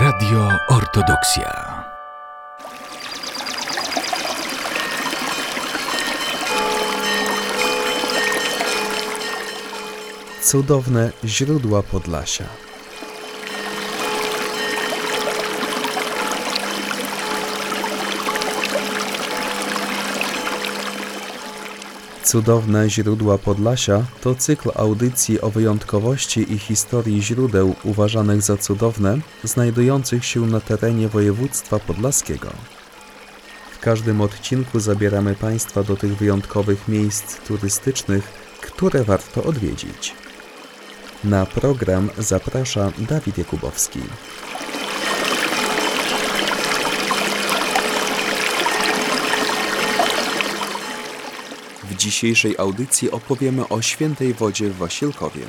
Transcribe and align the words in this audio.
Radio 0.00 0.48
Ortodoksja. 0.68 1.84
Cudowne 10.42 11.12
źródła 11.24 11.82
Podlasia. 11.82 12.67
Cudowne 22.28 22.90
źródła 22.90 23.38
Podlasia 23.38 24.04
to 24.20 24.34
cykl 24.34 24.70
audycji 24.74 25.40
o 25.40 25.50
wyjątkowości 25.50 26.52
i 26.52 26.58
historii 26.58 27.22
źródeł 27.22 27.74
uważanych 27.84 28.42
za 28.42 28.56
cudowne, 28.56 29.18
znajdujących 29.44 30.24
się 30.24 30.40
na 30.40 30.60
terenie 30.60 31.08
województwa 31.08 31.78
podlaskiego. 31.78 32.48
W 33.72 33.78
każdym 33.78 34.20
odcinku 34.20 34.80
zabieramy 34.80 35.34
Państwa 35.34 35.82
do 35.82 35.96
tych 35.96 36.16
wyjątkowych 36.16 36.88
miejsc 36.88 37.36
turystycznych, 37.46 38.24
które 38.60 39.04
warto 39.04 39.44
odwiedzić. 39.44 40.14
Na 41.24 41.46
program 41.46 42.10
zaprasza 42.18 42.92
Dawid 42.98 43.38
Jakubowski. 43.38 44.00
Dzisiejszej 51.98 52.58
audycji 52.58 53.10
opowiemy 53.10 53.68
o 53.68 53.82
świętej 53.82 54.34
wodzie 54.34 54.70
w 54.70 54.76
Wasilkowie. 54.76 55.40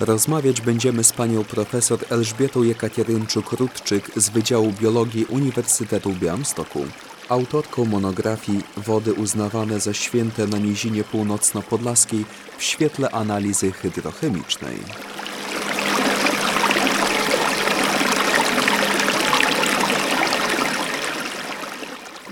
Rozmawiać 0.00 0.60
będziemy 0.60 1.04
z 1.04 1.12
panią 1.12 1.44
profesor 1.44 1.98
Elżbietą 2.10 2.62
Jekaterynczuk-Rudczyk 2.62 4.20
z 4.20 4.28
Wydziału 4.28 4.72
Biologii 4.80 5.24
Uniwersytetu 5.24 6.12
Białymstoku, 6.12 6.86
autorką 7.28 7.84
monografii 7.84 8.60
Wody 8.76 9.12
uznawane 9.12 9.80
za 9.80 9.94
święte 9.94 10.46
na 10.46 10.58
Nizinie 10.58 11.04
Północno-Podlaskiej 11.04 12.24
w 12.58 12.62
świetle 12.62 13.10
analizy 13.10 13.72
hydrochemicznej. 13.72 14.76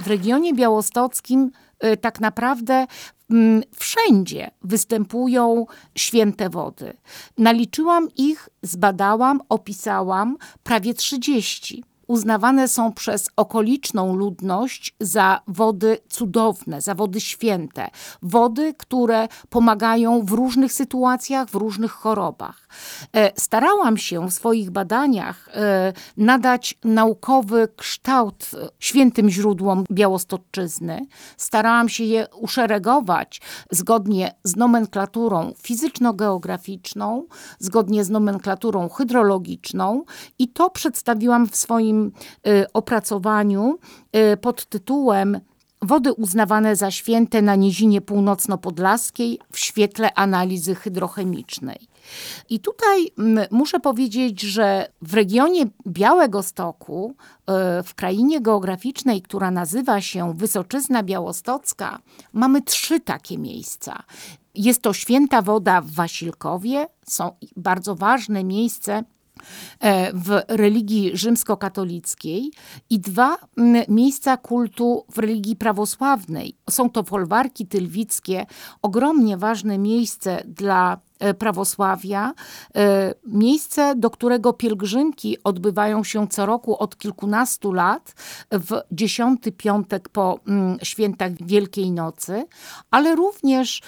w 0.02 0.06
regionie 0.06 0.54
białostockim 0.54 1.50
tak 2.00 2.20
naprawdę 2.20 2.86
mm, 3.30 3.62
wszędzie 3.76 4.50
występują 4.62 5.66
święte 5.94 6.50
wody. 6.50 6.92
Naliczyłam 7.38 8.08
ich, 8.16 8.48
zbadałam, 8.62 9.40
opisałam 9.48 10.36
prawie 10.62 10.94
30 10.94 11.84
uznawane 12.06 12.68
są 12.68 12.92
przez 12.92 13.30
okoliczną 13.36 14.16
ludność 14.16 14.96
za 15.00 15.40
wody 15.48 15.98
cudowne, 16.08 16.80
za 16.80 16.94
wody 16.94 17.20
święte. 17.20 17.88
Wody, 18.22 18.74
które 18.74 19.28
pomagają 19.50 20.24
w 20.24 20.30
różnych 20.30 20.72
sytuacjach, 20.72 21.48
w 21.48 21.54
różnych 21.54 21.92
chorobach. 21.92 22.61
E, 23.16 23.40
starałam 23.40 23.96
się 23.96 24.28
w 24.28 24.32
swoich 24.32 24.70
badaniach 24.70 25.48
e, 25.54 25.92
nadać 26.16 26.78
naukowy 26.84 27.68
kształt 27.76 28.50
świętym 28.78 29.30
źródłom 29.30 29.84
Białostoczyzny. 29.90 31.06
Starałam 31.36 31.88
się 31.88 32.04
je 32.04 32.26
uszeregować 32.40 33.40
zgodnie 33.70 34.34
z 34.44 34.56
nomenklaturą 34.56 35.52
fizyczno-geograficzną, 35.62 37.24
zgodnie 37.58 38.04
z 38.04 38.10
nomenklaturą 38.10 38.88
hydrologiczną 38.88 40.04
i 40.38 40.48
to 40.48 40.70
przedstawiłam 40.70 41.48
w 41.48 41.56
swoim 41.56 42.12
opracowaniu 42.72 43.78
pod 44.40 44.66
tytułem 44.66 45.40
Wody 45.82 46.12
uznawane 46.12 46.76
za 46.76 46.90
święte 46.90 47.42
na 47.42 47.54
nizinie 47.54 48.00
północno-podlaskiej 48.00 49.38
w 49.52 49.58
świetle 49.58 50.14
analizy 50.14 50.74
hydrochemicznej. 50.74 51.78
I 52.48 52.60
tutaj 52.60 53.08
muszę 53.50 53.80
powiedzieć, 53.80 54.40
że 54.40 54.92
w 55.02 55.14
regionie 55.14 55.64
Białego 55.86 56.42
Stoku, 56.42 57.14
y, 57.80 57.82
w 57.82 57.94
krainie 57.94 58.40
geograficznej, 58.40 59.22
która 59.22 59.50
nazywa 59.50 60.00
się 60.00 60.34
Wysoczyzna 60.34 61.02
Białostocka, 61.02 61.98
mamy 62.32 62.62
trzy 62.62 63.00
takie 63.00 63.38
miejsca. 63.38 64.02
Jest 64.54 64.82
to 64.82 64.92
święta 64.92 65.42
woda 65.42 65.80
w 65.80 65.90
Wasilkowie, 65.90 66.86
są 67.06 67.36
bardzo 67.56 67.94
ważne 67.94 68.44
miejsce 68.44 69.04
E, 69.80 70.12
w 70.12 70.42
religii 70.48 71.10
rzymskokatolickiej 71.14 72.52
i 72.90 73.00
dwa 73.00 73.36
miejsca 73.88 74.36
kultu 74.36 75.04
w 75.12 75.18
religii 75.18 75.56
prawosławnej. 75.56 76.56
Są 76.70 76.90
to 76.90 77.02
folwarki 77.02 77.66
tylwickie, 77.66 78.46
ogromnie 78.82 79.36
ważne 79.36 79.78
miejsce 79.78 80.42
dla 80.46 80.94
e, 80.94 80.98
prawosławia, 81.38 82.32
e, 82.76 83.14
miejsce, 83.26 83.94
do 83.96 84.10
którego 84.10 84.52
pielgrzymki 84.52 85.36
odbywają 85.44 86.04
się 86.04 86.28
co 86.28 86.46
roku 86.46 86.78
od 86.78 86.98
kilkunastu 86.98 87.72
lat, 87.72 88.14
w 88.50 88.80
dziesiąty 88.92 89.52
piątek 89.52 90.08
po 90.08 90.40
świętach 90.82 91.32
Wielkiej 91.40 91.90
Nocy, 91.90 92.46
ale 92.90 93.14
również 93.14 93.82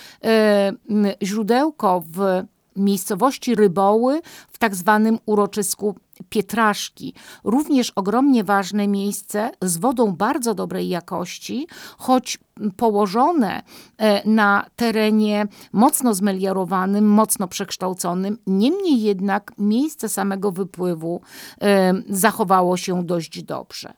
źródełko 1.23 2.03
w 2.07 2.45
miejscowości 2.77 3.55
Ryboły 3.55 4.21
w 4.49 4.59
tak 4.59 4.75
zwanym 4.75 5.19
uroczysku 5.27 5.95
Pietraszki. 6.29 7.15
Również 7.45 7.91
ogromnie 7.91 8.45
ważne 8.45 8.89
miejsce 8.89 9.51
z 9.63 9.77
wodą 9.77 10.13
bardzo 10.13 10.55
dobrej 10.55 10.89
jakości, 10.89 11.67
choć 11.99 12.39
położone 12.77 13.63
e, 13.99 14.29
na 14.29 14.67
terenie 14.77 15.47
mocno 15.73 16.15
zmeliorowanym, 16.15 17.09
mocno 17.09 17.49
przekształconym. 17.49 18.39
Niemniej 18.47 19.03
jednak 19.03 19.53
miejsce 19.59 20.09
samego 20.09 20.53
wypływu 20.53 21.21
e, 21.61 21.95
zachowało 22.09 22.77
się 22.77 23.05
dość 23.05 23.43
dobrze. 23.43 23.95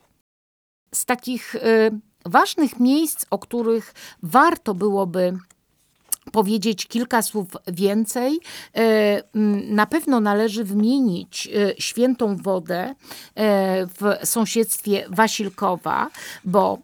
Z 0.94 1.04
takich 1.04 1.56
e, 1.56 1.60
ważnych 2.26 2.80
miejsc, 2.80 3.26
o 3.30 3.38
których 3.38 3.94
warto 4.22 4.74
byłoby 4.74 5.38
powiedzieć 6.32 6.86
kilka 6.86 7.22
słów 7.22 7.48
więcej. 7.66 8.40
E, 8.76 9.22
na 9.70 9.86
pewno 9.86 10.20
należy 10.20 10.64
wymienić 10.64 11.48
e, 11.48 11.74
świętą 11.78 12.36
wodę 12.36 12.94
e, 13.34 13.86
w 13.86 14.26
sąsiedztwie 14.26 15.06
Wasilkowa, 15.10 16.10
bo 16.44 16.78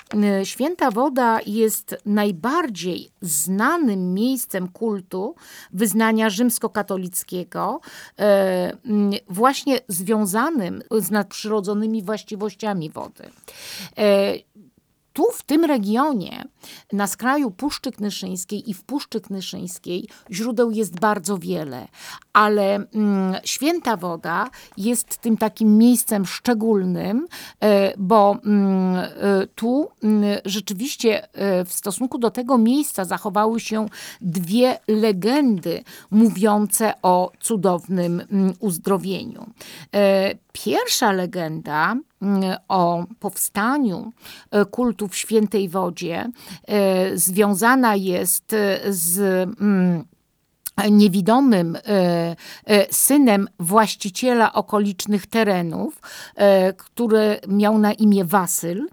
święta 0.44 0.91
woda 0.91 1.41
jest 1.47 1.97
najbardziej 2.06 3.10
znanym 3.20 4.14
miejscem 4.14 4.69
kultu 4.69 5.34
wyznania 5.72 6.30
rzymskokatolickiego, 6.30 7.80
właśnie 9.28 9.80
związanym 9.88 10.82
z 10.91 11.10
nadprzyrodzonymi 11.10 12.03
właściwościami 12.03 12.91
wody. 12.91 13.30
Tu, 15.12 15.24
w 15.34 15.42
tym 15.42 15.64
regionie, 15.64 16.44
na 16.92 17.06
skraju 17.06 17.50
Puszczy 17.50 17.92
Knyszyńskiej 17.92 18.70
i 18.70 18.74
w 18.74 18.84
Puszczy 18.84 19.20
Knyszyńskiej 19.20 20.08
źródeł 20.30 20.70
jest 20.70 21.00
bardzo 21.00 21.38
wiele, 21.38 21.88
ale 22.32 22.74
mm, 22.74 23.34
Święta 23.44 23.96
Woda 23.96 24.50
jest 24.76 25.16
tym 25.18 25.36
takim 25.36 25.78
miejscem 25.78 26.26
szczególnym, 26.26 27.26
e, 27.60 27.92
bo 27.98 28.36
mm, 28.44 28.96
e, 28.96 29.10
tu 29.54 29.88
mm, 30.02 30.38
rzeczywiście 30.44 31.34
e, 31.34 31.64
w 31.64 31.72
stosunku 31.72 32.18
do 32.18 32.30
tego 32.30 32.58
miejsca 32.58 33.04
zachowały 33.04 33.60
się 33.60 33.86
dwie 34.20 34.78
legendy 34.88 35.84
mówiące 36.10 36.92
o 37.02 37.32
cudownym 37.40 38.22
mm, 38.30 38.52
uzdrowieniu. 38.60 39.47
Pierwsza 40.53 41.12
legenda 41.12 41.97
o 42.69 43.04
powstaniu 43.21 44.13
e, 44.51 44.65
kultu 44.65 45.09
w 45.09 45.16
świętej 45.16 45.69
wodzie 45.69 46.30
e, 46.66 47.19
związana 47.19 47.97
jest 47.97 48.57
z 48.89 49.19
mm, 49.60 50.04
niewidomym 50.91 51.78
synem 52.91 53.48
właściciela 53.60 54.53
okolicznych 54.53 55.27
terenów, 55.27 56.01
który 56.77 57.41
miał 57.48 57.78
na 57.78 57.92
imię 57.92 58.25
Wasyl. 58.25 58.89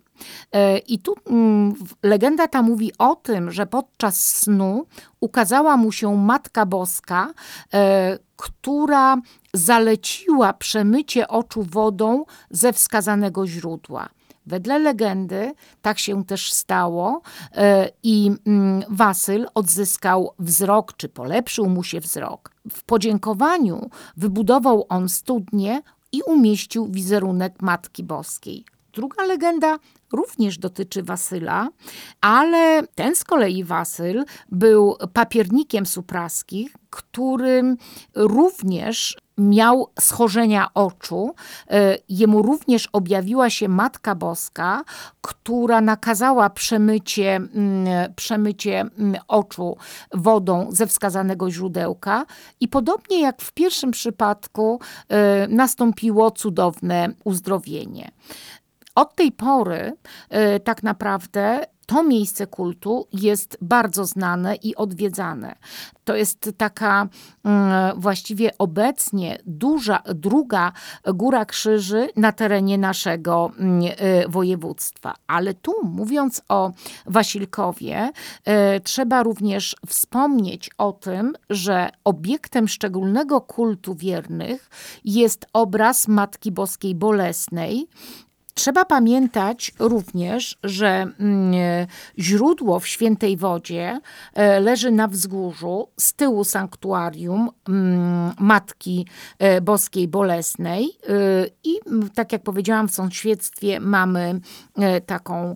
I 0.88 1.00
tu 1.00 1.16
mm, 1.30 1.74
legenda 2.04 2.48
ta 2.48 2.62
mówi 2.62 2.92
o 2.98 3.16
tym, 3.16 3.52
że 3.52 3.66
podczas 3.66 4.20
snu 4.28 4.86
ukazała 5.20 5.78
mu 5.78 5.92
się 5.92 6.18
Matka 6.18 6.66
Boska, 6.66 7.34
która 8.36 9.18
zaleciła 9.54 10.54
przemycie 10.54 11.28
oczu 11.28 11.64
wodą 11.64 12.26
ze 12.50 12.74
wskazanego 12.74 13.48
źródła. 13.48 14.10
Wedle 14.46 14.80
legendy 14.80 15.54
tak 15.82 16.00
się 16.00 16.26
też 16.26 16.54
stało 16.54 17.22
e, 17.56 17.90
i 18.04 18.32
mm, 18.46 18.84
Wasyl 18.90 19.48
odzyskał 19.54 20.34
wzrok, 20.40 20.98
czy 20.98 21.10
polepszył 21.10 21.70
mu 21.70 21.84
się 21.84 22.00
wzrok. 22.00 22.52
W 22.72 22.84
podziękowaniu 22.84 23.90
wybudował 24.18 24.86
on 24.90 25.10
studnię 25.10 25.82
i 26.12 26.22
umieścił 26.22 26.88
wizerunek 26.88 27.62
Matki 27.62 28.04
Boskiej. 28.04 28.66
Druga 28.94 29.24
legenda 29.24 29.78
również 30.12 30.58
dotyczy 30.58 31.04
Wasyla, 31.04 31.68
ale 32.22 32.84
ten 32.96 33.16
z 33.16 33.24
kolei 33.24 33.64
Wasyl 33.64 34.24
był 34.52 34.96
papiernikiem 35.14 35.86
supraskich, 35.86 36.74
którym 36.90 37.78
również 38.16 39.18
miał 39.40 39.88
schorzenia 40.00 40.68
oczu. 40.74 41.36
E, 41.70 41.98
jemu 42.10 42.42
również 42.42 42.90
objawiła 42.94 43.50
się 43.50 43.70
Matka 43.70 44.16
Boska, 44.16 44.84
która 45.22 45.82
nakazała 45.82 46.50
przemycie, 46.50 47.36
mm, 47.36 48.14
przemycie 48.16 48.80
mm, 48.80 49.16
oczu 49.28 49.78
wodą 50.14 50.68
ze 50.72 50.88
wskazanego 50.88 51.52
źródełka. 51.52 52.26
I 52.60 52.68
podobnie 52.68 53.22
jak 53.22 53.42
w 53.42 53.52
pierwszym 53.52 53.92
przypadku, 53.92 54.80
e, 55.10 55.48
nastąpiło 55.48 56.32
cudowne 56.32 57.10
uzdrowienie. 57.24 58.12
Od 59.00 59.16
tej 59.16 59.32
pory 59.32 59.94
y, 60.56 60.60
tak 60.60 60.84
naprawdę 60.84 61.66
to 61.86 62.04
miejsce 62.04 62.48
kultu 62.48 63.08
jest 63.14 63.58
bardzo 63.62 64.06
znane 64.06 64.56
i 64.56 64.76
odwiedzane. 64.76 65.56
To 66.04 66.16
jest 66.16 66.50
taka 66.58 67.08
mm, 67.44 68.00
właściwie 68.00 68.58
obecnie 68.58 69.40
duża, 69.46 70.02
druga 70.16 70.72
góra 71.14 71.46
krzyży 71.46 72.10
na 72.16 72.32
terenie 72.32 72.78
naszego 72.78 73.52
mm, 73.60 73.82
y, 73.84 73.94
województwa. 74.28 75.16
Ale 75.28 75.54
tu, 75.54 75.74
mówiąc 75.84 76.42
o 76.50 76.72
Wasilkowie, 77.06 78.12
y, 78.78 78.80
trzeba 78.80 79.24
również 79.24 79.76
wspomnieć 79.88 80.70
o 80.78 80.92
tym, 80.92 81.34
że 81.50 81.90
obiektem 82.04 82.68
szczególnego 82.68 83.42
kultu 83.42 83.96
wiernych 83.96 84.70
jest 85.06 85.46
obraz 85.54 86.08
Matki 86.08 86.52
Boskiej 86.52 86.96
Bolesnej, 86.96 87.88
Trzeba 88.60 88.86
pamiętać 88.86 89.74
również, 89.80 90.58
że 90.64 90.88
mm, 91.20 91.54
źródło 92.18 92.80
w 92.80 92.88
świętej 92.88 93.38
wodzie 93.38 94.00
e, 94.34 94.60
leży 94.60 94.92
na 94.92 95.08
wzgórzu 95.08 95.88
z 96.00 96.14
tyłu 96.14 96.44
sanktuarium 96.44 97.50
mm, 97.70 98.34
Matki 98.40 99.08
e, 99.40 99.62
Boskiej 99.62 100.08
Bolesnej 100.08 100.84
e, 100.84 101.14
i 101.64 101.80
tak 102.14 102.32
jak 102.32 102.44
powiedziałam 102.44 102.88
w 102.88 102.92
sąsiedztwie 102.92 103.80
mamy 103.80 104.40
taką 105.06 105.56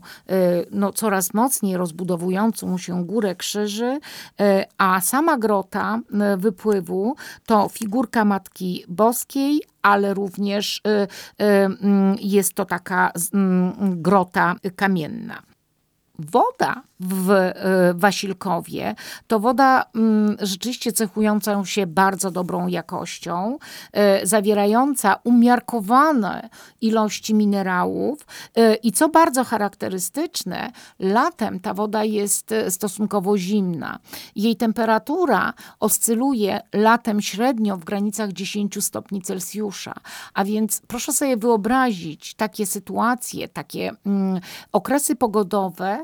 no, 0.71 0.91
coraz 0.91 1.33
mocniej 1.33 1.77
rozbudowującą 1.77 2.77
się 2.77 3.05
górę 3.05 3.35
krzyży, 3.35 3.99
a 4.77 5.01
sama 5.01 5.37
grota 5.37 5.99
wypływu 6.37 7.15
to 7.45 7.69
figurka 7.69 8.25
Matki 8.25 8.85
Boskiej, 8.87 9.61
ale 9.83 10.13
również 10.13 10.81
y, 10.87 11.07
y, 11.43 11.45
mm, 11.81 12.15
jest 12.19 12.53
to 12.53 12.65
taka 12.65 13.11
mm, 13.33 14.01
grota 14.01 14.55
kamienna. 14.75 15.52
Woda 16.19 16.81
w 16.99 17.29
e, 17.31 17.53
Wasilkowie 17.93 18.95
to 19.27 19.39
woda 19.39 19.85
mm, 19.95 20.37
rzeczywiście 20.41 20.91
cechująca 20.91 21.65
się 21.65 21.87
bardzo 21.87 22.31
dobrą 22.31 22.67
jakością, 22.67 23.57
e, 23.93 24.27
zawierająca 24.27 25.15
umiarkowane 25.23 26.49
ilości 26.81 27.33
minerałów 27.33 28.25
e, 28.55 28.75
i 28.75 28.91
co 28.91 29.09
bardzo 29.09 29.43
charakterystyczne, 29.43 30.71
latem 30.99 31.59
ta 31.59 31.73
woda 31.73 32.03
jest 32.03 32.53
stosunkowo 32.69 33.37
zimna. 33.37 33.99
Jej 34.35 34.55
temperatura 34.55 35.53
oscyluje 35.79 36.61
latem 36.73 37.21
średnio 37.21 37.77
w 37.77 37.83
granicach 37.83 38.31
10 38.31 38.83
stopni 38.85 39.21
Celsjusza, 39.21 39.93
a 40.33 40.45
więc 40.45 40.81
proszę 40.87 41.13
sobie 41.13 41.37
wyobrazić 41.37 42.33
takie 42.33 42.65
sytuacje, 42.65 43.47
takie 43.47 43.91
mm, 44.05 44.39
okresy 44.71 45.15
pogodowe, 45.15 46.03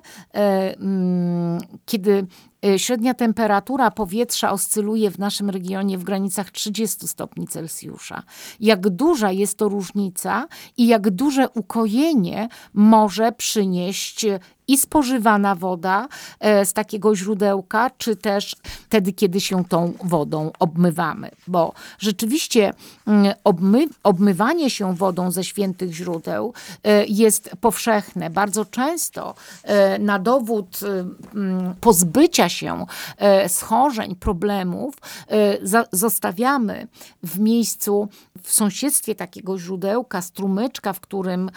kiedy 1.85 2.25
y, 2.58 2.58
średnia 2.77 3.13
temperatura 3.13 3.91
powietrza 3.91 4.51
oscyluje 4.51 5.11
w 5.11 5.19
naszym 5.19 5.49
regionie 5.49 5.97
w 5.97 6.03
granicach 6.03 6.51
30 6.51 7.07
stopni 7.07 7.47
Celsjusza. 7.47 8.23
Jak 8.59 8.89
duża 8.89 9.31
jest 9.31 9.57
to 9.57 9.69
różnica 9.69 10.47
i 10.77 10.87
jak 10.87 11.09
duże 11.09 11.49
ukojenie 11.49 12.49
może 12.73 13.31
przynieść 13.31 14.25
i 14.67 14.77
spożywana 14.77 15.55
woda 15.55 16.07
e, 16.39 16.65
z 16.65 16.73
takiego 16.73 17.15
źródełka, 17.15 17.89
czy 17.97 18.15
też 18.15 18.55
wtedy, 18.63 19.13
kiedy 19.13 19.41
się 19.41 19.65
tą 19.65 19.93
wodą 20.03 20.51
obmywamy. 20.59 21.31
Bo 21.47 21.73
rzeczywiście 21.99 22.73
mm, 23.07 23.33
obmy, 23.43 23.87
obmywanie 24.03 24.69
się 24.69 24.95
wodą 24.95 25.31
ze 25.31 25.43
świętych 25.43 25.93
źródeł 25.93 26.53
jest 27.07 27.51
powszechne. 27.61 28.29
Bardzo 28.29 28.65
często 28.65 29.35
na 29.99 30.19
dowód 30.19 30.79
mm, 31.35 31.75
się 32.49 32.85
schorzeń, 33.47 34.15
problemów, 34.15 34.95
zostawiamy 35.91 36.87
w 37.23 37.39
miejscu, 37.39 38.09
w 38.43 38.51
sąsiedztwie 38.51 39.15
takiego 39.15 39.59
źródełka, 39.59 40.21
strumyczka, 40.21 40.93
w 40.93 40.99
którym 40.99 41.51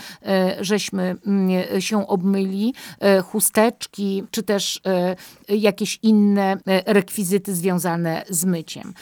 żeśmy 0.61 1.17
mm, 1.27 1.81
się 1.81 2.09
obmyli, 2.09 2.75
E, 3.03 3.21
chusteczki, 3.21 4.25
czy 4.31 4.43
też 4.43 4.81
e, 4.87 5.17
jakieś 5.57 5.99
inne 6.03 6.53
e, 6.67 6.93
rekwizyty 6.93 7.55
związane 7.55 8.25
z 8.29 8.45
myciem. 8.45 8.95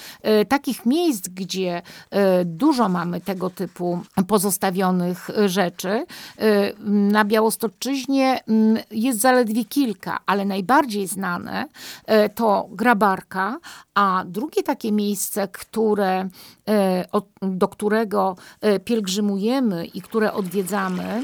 Takich 0.48 0.86
miejsc, 0.86 1.28
gdzie 1.28 1.82
dużo 2.44 2.88
mamy 2.88 3.20
tego 3.20 3.50
typu 3.50 4.00
pozostawionych 4.28 5.30
rzeczy, 5.46 6.06
na 6.86 7.24
Białostoczyźnie 7.24 8.40
mm, 8.48 8.82
jest 8.90 9.20
zaledwie 9.20 9.64
kilka, 9.64 10.18
ale 10.26 10.44
najbardziej 10.44 11.06
znane 11.06 11.66
to 12.34 12.68
Grabarka, 12.70 13.58
a 13.94 14.24
drugie 14.26 14.62
takie 14.62 14.92
miejsce, 14.92 15.48
które, 15.48 16.28
do 17.42 17.68
którego 17.68 18.36
pielgrzymujemy 18.84 19.86
i 19.86 20.02
które 20.02 20.32
odwiedzamy, 20.32 21.22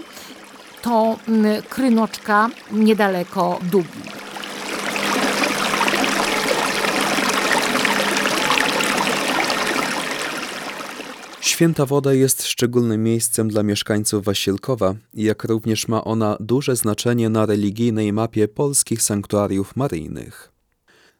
to 0.82 1.16
mm, 1.28 1.62
Krynoczka 1.62 2.50
niedaleko 2.72 3.58
Dubi. 3.62 4.25
Święta 11.46 11.86
Woda 11.86 12.14
jest 12.14 12.46
szczególnym 12.46 13.02
miejscem 13.02 13.48
dla 13.48 13.62
mieszkańców 13.62 14.24
Wasilkowa, 14.24 14.94
jak 15.14 15.44
również 15.44 15.88
ma 15.88 16.04
ona 16.04 16.36
duże 16.40 16.76
znaczenie 16.76 17.28
na 17.28 17.46
religijnej 17.46 18.12
mapie 18.12 18.48
polskich 18.48 19.02
sanktuariów 19.02 19.76
maryjnych. 19.76 20.52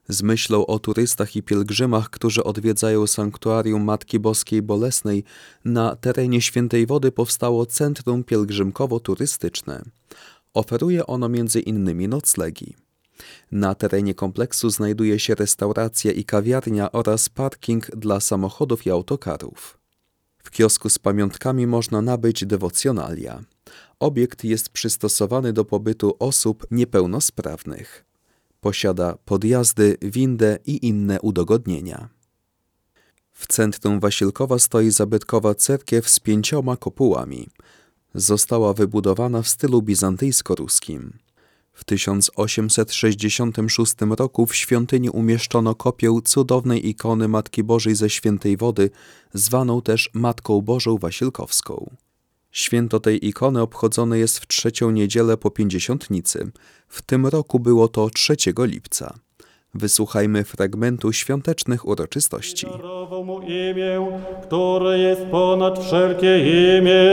Z 0.09 0.23
myślą 0.23 0.67
o 0.67 0.79
turystach 0.79 1.37
i 1.37 1.43
pielgrzymach, 1.43 2.11
którzy 2.11 2.45
odwiedzają 2.45 3.07
sanktuarium 3.07 3.85
Matki 3.85 4.19
Boskiej 4.19 4.63
Bolesnej, 4.63 5.25
na 5.65 5.97
terenie 5.97 6.41
Świętej 6.41 6.87
Wody 6.87 7.13
powstało 7.13 7.67
Centrum 7.67 8.25
Pielgrzymkowo-Turystyczne. 8.25 9.83
Oferuje 10.55 11.07
ono 11.07 11.27
m.in. 11.27 12.09
noclegi. 12.09 12.75
Na 13.53 13.75
terenie 13.75 14.15
kompleksu 14.15 14.71
znajduje 14.71 15.19
się 15.19 15.35
restauracja 15.35 16.13
i 16.13 16.25
kawiarnia 16.25 16.93
oraz 16.93 17.29
parking 17.29 17.87
dla 17.97 18.21
samochodów 18.21 18.87
i 18.87 18.91
autokarów. 18.91 19.86
W 20.47 20.51
kiosku 20.51 20.91
z 20.91 20.99
pamiątkami 20.99 21.67
można 21.67 22.03
nabyć 22.03 22.47
dewocjonalia. 22.47 23.43
Obiekt 24.01 24.45
jest 24.45 24.69
przystosowany 24.69 25.53
do 25.53 25.65
pobytu 25.65 26.17
osób 26.19 26.67
niepełnosprawnych. 26.71 28.05
Posiada 28.61 29.19
podjazdy, 29.25 29.97
windę 30.03 30.59
i 30.67 30.87
inne 30.87 31.21
udogodnienia. 31.21 32.09
W 33.33 33.47
centrum 33.47 34.01
Wasilkowa 34.01 34.59
stoi 34.59 34.91
zabytkowa 34.91 35.55
cerkiew 35.55 36.09
z 36.09 36.21
pięcioma 36.21 36.77
kopułami. 36.77 37.49
Została 38.15 38.73
wybudowana 38.73 39.43
w 39.43 39.49
stylu 39.49 39.83
bizantyjsko-ruskim. 39.83 41.13
W 41.77 41.85
1866 41.85 43.95
roku 44.11 44.47
w 44.47 44.57
świątyni 44.57 45.11
umieszczono 45.11 45.75
kopię 45.75 46.11
cudownej 46.25 46.89
ikony 46.89 47.29
Matki 47.29 47.65
Bożej 47.65 47.95
ze 47.95 48.11
Świętej 48.11 48.57
Wody, 48.57 48.91
zwaną 49.33 49.83
też 49.83 50.11
Matką 50.13 50.61
Bożą 50.61 50.99
Wasilkowską. 50.99 51.97
Święto 52.51 53.01
tej 53.01 53.29
ikony 53.29 53.63
obchodzone 53.63 54.19
jest 54.19 54.39
w 54.39 54.47
trzecią 54.47 54.91
niedzielę 54.91 55.37
po 55.37 55.51
pięćdziesiątnicy. 55.51 56.51
W 56.89 57.03
tym 57.03 57.27
roku 57.27 57.61
było 57.61 57.89
to 57.89 58.11
3 58.11 58.37
lipca. 58.59 59.19
Wysłuchajmy 59.77 60.45
fragmentu 60.45 61.13
świątecznych 61.13 61.89
uroczystości. 61.89 62.67
Darował 62.67 63.25
mu 63.25 63.41
imię, 63.41 64.07
które 64.43 64.99
jest 64.99 65.23
ponad 65.23 65.79
wszelkie 65.79 66.39
imię, 66.79 67.05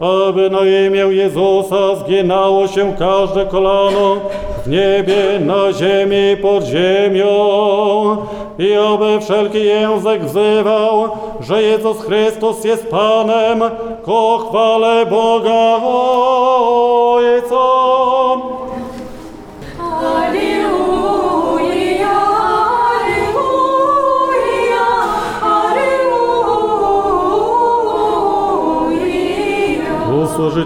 aby 0.00 0.50
na 0.50 0.60
imię 0.60 1.00
Jezusa 1.00 1.96
zginało 1.96 2.68
się 2.68 2.94
każde 2.98 3.46
kolano 3.46 4.20
w 4.64 4.68
niebie, 4.68 5.40
na 5.40 5.72
ziemi, 5.72 6.36
pod 6.42 6.64
ziemią 6.64 8.16
i 8.58 8.74
aby 8.74 9.20
wszelki 9.20 9.64
język 9.64 10.24
wzywał 10.24 11.10
że 11.42 11.62
Jezus 11.62 12.00
Chrystus 12.00 12.64
jest 12.64 12.86
Panem, 12.86 13.60
ku 14.02 14.38
chwale 14.38 15.06
Boga 15.06 15.78
Ojca. 17.16 17.56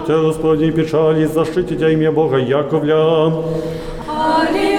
Господні 0.07 0.25
Господи, 0.27 0.71
печалі, 0.71 1.25
защитить 1.25 1.81
ім'я 1.81 2.11
Бога 2.11 2.39
Яковля. 2.39 3.33
Аллилуйя. 4.07 4.76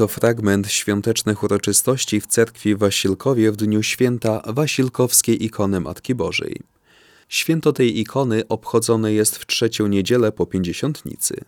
To 0.00 0.08
fragment 0.08 0.68
świątecznych 0.68 1.42
uroczystości 1.42 2.20
w 2.20 2.26
cerkwi 2.26 2.76
Wasilkowie 2.76 3.52
w 3.52 3.56
dniu 3.56 3.82
święta 3.82 4.42
Wasilkowskiej 4.46 5.44
ikony 5.44 5.80
Matki 5.80 6.14
Bożej. 6.14 6.60
Święto 7.28 7.72
tej 7.72 8.00
ikony 8.00 8.48
obchodzone 8.48 9.12
jest 9.12 9.36
w 9.36 9.46
trzecią 9.46 9.86
niedzielę 9.86 10.32
po 10.32 10.46
Pięćdziesiątnicy. 10.46 11.44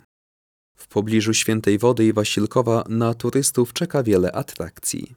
W 0.76 0.88
pobliżu 0.88 1.34
Świętej 1.34 1.78
Wody 1.78 2.06
i 2.06 2.12
Wasilkowa 2.12 2.84
na 2.88 3.14
turystów 3.14 3.72
czeka 3.72 4.02
wiele 4.02 4.32
atrakcji. 4.32 5.14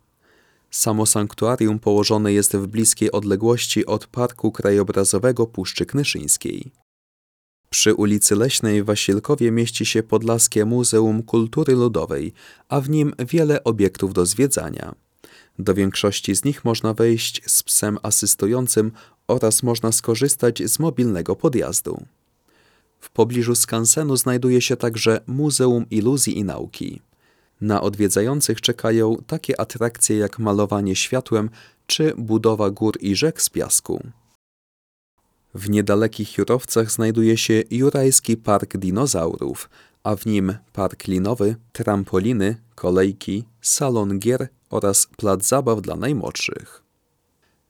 Samo 0.71 1.05
sanktuarium 1.05 1.79
położone 1.79 2.33
jest 2.33 2.57
w 2.57 2.67
bliskiej 2.67 3.11
odległości 3.11 3.85
od 3.85 4.07
Parku 4.07 4.51
Krajobrazowego 4.51 5.47
Puszczy 5.47 5.85
Knyszyńskiej. 5.85 6.71
Przy 7.69 7.93
ulicy 7.93 8.35
Leśnej 8.35 8.83
w 8.83 8.85
Wasilkowie 8.85 9.51
mieści 9.51 9.85
się 9.85 10.03
Podlaskie 10.03 10.65
Muzeum 10.65 11.23
Kultury 11.23 11.73
Ludowej, 11.73 12.33
a 12.69 12.81
w 12.81 12.89
nim 12.89 13.13
wiele 13.19 13.63
obiektów 13.63 14.13
do 14.13 14.25
zwiedzania. 14.25 14.95
Do 15.59 15.73
większości 15.73 16.35
z 16.35 16.43
nich 16.43 16.65
można 16.65 16.93
wejść 16.93 17.41
z 17.45 17.63
psem 17.63 17.97
asystującym 18.03 18.91
oraz 19.27 19.63
można 19.63 19.91
skorzystać 19.91 20.63
z 20.69 20.79
mobilnego 20.79 21.35
podjazdu. 21.35 22.05
W 22.99 23.09
pobliżu 23.09 23.55
skansenu 23.55 24.17
znajduje 24.17 24.61
się 24.61 24.77
także 24.77 25.21
Muzeum 25.27 25.85
Iluzji 25.89 26.37
i 26.37 26.43
Nauki. 26.43 27.01
Na 27.61 27.81
odwiedzających 27.81 28.61
czekają 28.61 29.15
takie 29.27 29.59
atrakcje 29.59 30.17
jak 30.17 30.39
malowanie 30.39 30.95
światłem 30.95 31.49
czy 31.87 32.13
budowa 32.17 32.69
gór 32.69 32.97
i 33.01 33.15
rzek 33.15 33.41
z 33.41 33.49
piasku. 33.49 34.03
W 35.55 35.69
niedalekich 35.69 36.37
Jurowcach 36.37 36.91
znajduje 36.91 37.37
się 37.37 37.63
Jurajski 37.71 38.37
Park 38.37 38.77
Dinozaurów, 38.77 39.69
a 40.03 40.15
w 40.15 40.25
nim 40.25 40.57
park 40.73 41.07
linowy, 41.07 41.55
trampoliny, 41.71 42.61
kolejki, 42.75 43.45
salon 43.61 44.19
gier 44.19 44.47
oraz 44.69 45.07
plac 45.17 45.47
zabaw 45.47 45.81
dla 45.81 45.95
najmłodszych. 45.95 46.83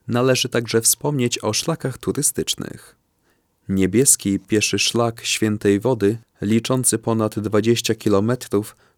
Należy 0.08 0.48
także 0.48 0.80
wspomnieć 0.80 1.44
o 1.44 1.52
szlakach 1.52 1.98
turystycznych. 1.98 2.96
Niebieski 3.68 4.38
pieszy 4.38 4.78
szlak 4.78 5.24
Świętej 5.24 5.80
Wody, 5.80 6.18
liczący 6.42 6.98
ponad 6.98 7.38
20 7.38 7.94
km, 7.94 8.32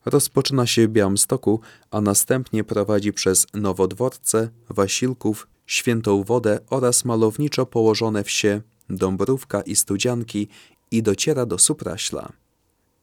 rozpoczyna 0.05 0.67
się 0.67 0.89
w 0.89 0.91
Białymstoku, 0.91 1.61
a 1.91 2.01
następnie 2.01 2.65
prowadzi 2.65 3.13
przez 3.13 3.47
Nowodworce, 3.55 4.51
Wasilków, 4.69 5.49
Świętą 5.67 6.25
Wodę 6.25 6.61
oraz 6.71 7.05
malowniczo 7.05 7.67
położone 7.67 8.25
wsie 8.25 8.63
Dąbrówka 8.91 9.63
i 9.63 9.77
Studzianki 9.77 10.49
i 10.91 11.03
dociera 11.03 11.47
do 11.47 11.59
Supraśla. 11.59 12.33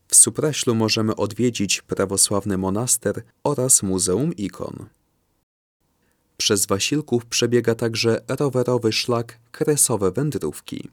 W 0.07 0.15
Supraślu 0.15 0.75
możemy 0.75 1.15
odwiedzić 1.15 1.81
prawosławny 1.81 2.57
monaster 2.57 3.23
oraz 3.43 3.83
Muzeum 3.83 4.33
Ikon. 4.35 4.85
Przez 6.37 6.65
Wasilków 6.65 7.25
przebiega 7.25 7.75
także 7.75 8.21
rowerowy 8.27 8.91
szlak 8.91 9.39
Kresowe 9.51 10.11
Wędrówki. 10.11 10.89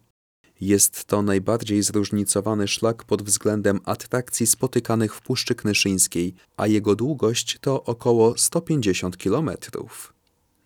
Jest 0.60 1.04
to 1.04 1.22
najbardziej 1.22 1.82
zróżnicowany 1.82 2.68
szlak 2.68 3.04
pod 3.04 3.22
względem 3.22 3.80
atrakcji 3.84 4.46
spotykanych 4.46 5.14
w 5.14 5.22
Puszczy 5.22 5.54
Knyszyńskiej, 5.54 6.34
a 6.56 6.66
jego 6.66 6.94
długość 6.94 7.58
to 7.60 7.84
około 7.84 8.38
150 8.38 9.16
kilometrów. 9.16 10.12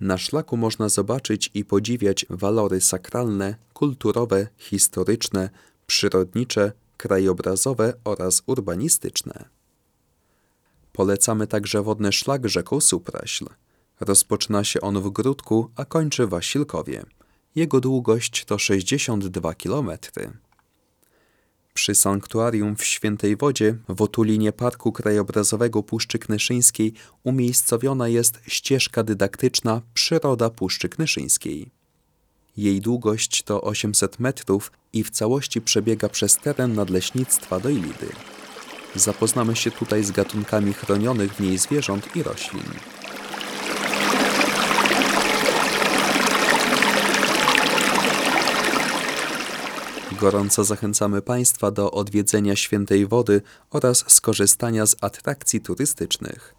Na 0.01 0.19
szlaku 0.19 0.57
można 0.57 0.89
zobaczyć 0.89 1.51
i 1.55 1.65
podziwiać 1.65 2.27
walory 2.31 2.81
sakralne, 2.81 3.57
kulturowe, 3.73 4.49
historyczne, 4.59 5.51
przyrodnicze, 5.87 6.73
krajobrazowe 6.97 7.95
oraz 8.05 8.43
urbanistyczne. 8.47 9.45
Polecamy 10.93 11.47
także 11.47 11.83
wodny 11.83 12.13
szlak 12.13 12.49
rzeką 12.49 12.81
Supraśl. 12.81 13.47
Rozpoczyna 14.01 14.65
się 14.65 14.81
on 14.81 15.01
w 15.01 15.11
Gródku, 15.11 15.71
a 15.77 15.85
kończy 15.85 16.27
w 16.27 16.31
Wasilkowie. 16.31 17.05
Jego 17.55 17.81
długość 17.81 18.45
to 18.45 18.59
62 18.59 19.55
km. 19.55 19.91
Przy 21.77 21.95
sanktuarium 21.95 22.77
w 22.77 22.85
Świętej 22.85 23.37
Wodzie, 23.37 23.77
w 23.89 24.03
otulinie 24.03 24.53
Parku 24.53 24.93
Krajobrazowego 24.93 25.83
Puszczy 25.83 26.19
Knyszyńskiej, 26.19 26.93
umiejscowiona 27.25 28.09
jest 28.09 28.41
ścieżka 28.47 29.03
dydaktyczna 29.03 29.83
Przyroda 29.95 30.51
Puszczy 30.51 30.89
Knyszyńskiej. 30.89 31.71
Jej 32.57 32.81
długość 32.81 33.43
to 33.43 33.63
800 33.63 34.19
metrów 34.21 34.73
i 34.93 35.05
w 35.05 35.11
całości 35.11 35.61
przebiega 35.61 36.09
przez 36.09 36.37
teren 36.37 36.75
nadleśnictwa 36.75 37.61
Dojlidy. 37.61 38.09
Zapoznamy 38.95 39.57
się 39.57 39.71
tutaj 39.71 40.05
z 40.05 40.11
gatunkami 40.11 40.73
chronionych 40.73 41.35
w 41.35 41.41
niej 41.41 41.59
zwierząt 41.59 42.17
i 42.17 42.23
roślin. 42.23 42.65
Gorąco 50.21 50.65
zachęcamy 50.65 51.23
Państwa 51.23 51.71
do 51.71 51.91
odwiedzenia 51.91 52.57
Świętej 52.57 53.07
Wody 53.07 53.43
oraz 53.71 54.05
skorzystania 54.09 54.87
z 54.87 54.97
atrakcji 55.01 55.61
turystycznych. 55.61 56.55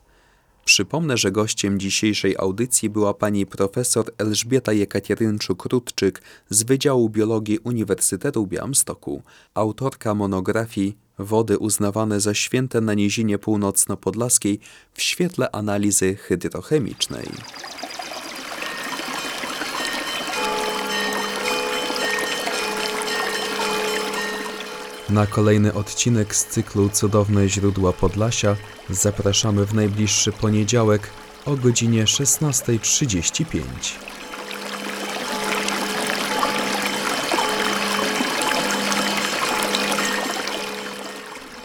Przypomnę, 0.65 1.17
że 1.17 1.31
gościem 1.31 1.79
dzisiejszej 1.79 2.35
audycji 2.37 2.89
była 2.89 3.13
pani 3.13 3.45
profesor 3.45 4.11
Elżbieta 4.17 4.71
Jekaterynczuk-Rudczyk 4.71 6.21
z 6.49 6.63
Wydziału 6.63 7.09
Biologii 7.09 7.59
Uniwersytetu 7.59 8.47
Białymstoku, 8.47 9.21
autorka 9.53 10.13
monografii 10.13 10.97
Wody 11.19 11.57
uznawane 11.57 12.19
za 12.19 12.33
święte 12.33 12.81
na 12.81 12.93
Nizinie 12.93 13.37
Północno-Podlaskiej 13.37 14.59
w 14.93 15.01
świetle 15.01 15.51
analizy 15.51 16.15
hydrochemicznej. 16.15 17.27
Na 25.09 25.27
kolejny 25.27 25.73
odcinek 25.73 26.35
z 26.35 26.45
cyklu 26.45 26.89
Cudowne 26.89 27.49
źródła 27.49 27.93
Podlasia 27.93 28.55
zapraszamy 28.89 29.65
w 29.65 29.73
najbliższy 29.73 30.31
poniedziałek 30.31 31.09
o 31.45 31.55
godzinie 31.55 32.03
16.35. 32.03 33.61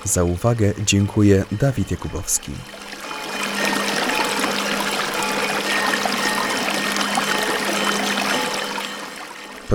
Za 0.04 0.25
uwagę 0.25 0.72
dziękuję 0.87 1.44
Dawid 1.52 1.90
Jakubowski. 1.90 2.52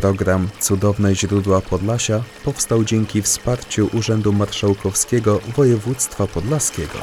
Program 0.01 0.49
Cudowne 0.59 1.15
źródła 1.15 1.61
Podlasia 1.61 2.23
powstał 2.45 2.83
dzięki 2.83 3.21
wsparciu 3.21 3.89
Urzędu 3.93 4.33
Marszałkowskiego 4.33 5.39
Województwa 5.55 6.27
Podlaskiego. 6.27 6.99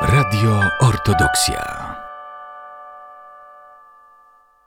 Radio 0.00 0.60
Ortodoksja. 0.80 1.71